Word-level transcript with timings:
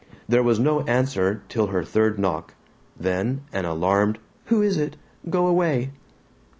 There 0.27 0.41
was 0.41 0.59
no 0.59 0.81
answer 0.85 1.43
till 1.47 1.67
her 1.67 1.83
third 1.83 2.17
knock; 2.17 2.55
then 2.99 3.41
an 3.53 3.65
alarmed 3.65 4.17
"Who 4.45 4.63
is 4.63 4.75
it? 4.75 4.97
Go 5.29 5.45
away!" 5.45 5.91